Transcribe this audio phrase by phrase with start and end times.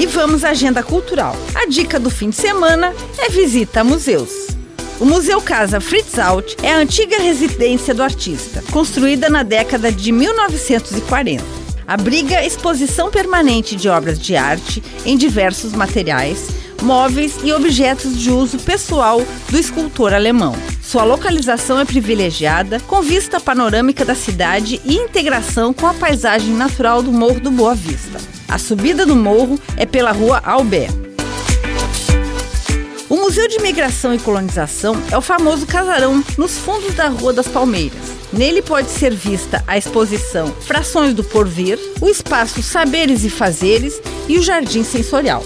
[0.00, 1.36] E vamos à agenda cultural.
[1.54, 4.30] A dica do fim de semana é visita a museus.
[4.98, 10.10] O Museu Casa Fritz Alt é a antiga residência do artista, construída na década de
[10.10, 11.44] 1940.
[11.86, 16.48] Abriga exposição permanente de obras de arte em diversos materiais,
[16.80, 19.20] móveis e objetos de uso pessoal
[19.50, 20.54] do escultor alemão.
[20.82, 27.02] Sua localização é privilegiada, com vista panorâmica da cidade e integração com a paisagem natural
[27.02, 28.39] do Morro do Boa Vista.
[28.50, 30.88] A subida do morro é pela rua Albé.
[33.08, 37.46] O Museu de Imigração e Colonização é o famoso casarão nos fundos da Rua das
[37.46, 38.00] Palmeiras.
[38.32, 44.36] Nele pode ser vista a exposição Frações do Porvir, o espaço Saberes e Fazeres e
[44.36, 45.44] o Jardim Sensorial.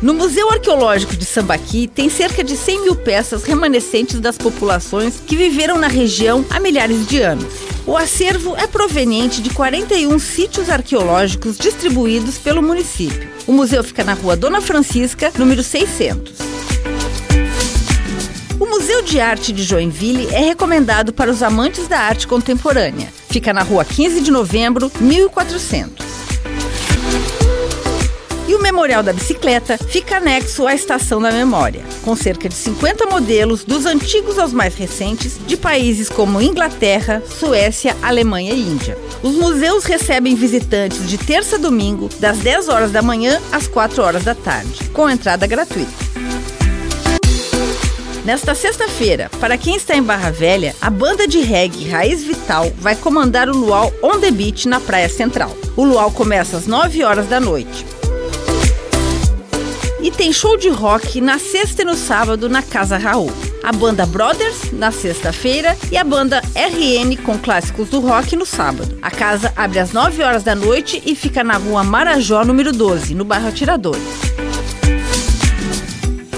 [0.00, 5.36] No Museu Arqueológico de Sambaqui tem cerca de 100 mil peças remanescentes das populações que
[5.36, 7.73] viveram na região há milhares de anos.
[7.86, 13.28] O acervo é proveniente de 41 sítios arqueológicos distribuídos pelo município.
[13.46, 16.32] O museu fica na rua Dona Francisca, número 600.
[18.58, 23.12] O Museu de Arte de Joinville é recomendado para os amantes da arte contemporânea.
[23.28, 26.03] Fica na rua 15 de novembro, 1400.
[28.74, 33.86] Memorial da Bicicleta fica anexo à Estação da Memória, com cerca de 50 modelos, dos
[33.86, 38.98] antigos aos mais recentes, de países como Inglaterra, Suécia, Alemanha e Índia.
[39.22, 44.02] Os museus recebem visitantes de terça a domingo, das 10 horas da manhã às 4
[44.02, 45.92] horas da tarde, com entrada gratuita.
[48.24, 52.96] Nesta sexta-feira, para quem está em Barra Velha, a banda de reggae Raiz Vital vai
[52.96, 55.56] comandar o Luau On The Beach na Praia Central.
[55.76, 57.93] O Luau começa às 9 horas da noite.
[60.24, 63.30] Tem show de rock na sexta e no sábado na Casa Raul.
[63.62, 68.98] A banda Brothers na sexta-feira e a banda RN com clássicos do rock no sábado.
[69.02, 73.14] A casa abre às 9 horas da noite e fica na rua Marajó, número 12,
[73.14, 74.02] no bairro Atiradores.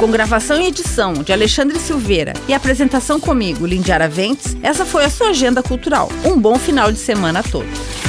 [0.00, 5.10] Com gravação e edição de Alexandre Silveira e apresentação comigo, Lindiara Ventes, essa foi a
[5.10, 6.10] sua agenda cultural.
[6.24, 8.05] Um bom final de semana a todos.